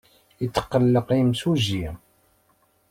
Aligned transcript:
Yetqelleq 0.41 1.07
yimsujji. 1.17 1.87